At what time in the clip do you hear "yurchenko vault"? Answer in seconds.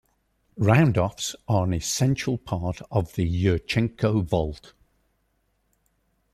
3.45-4.73